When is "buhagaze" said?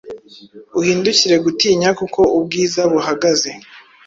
2.91-3.51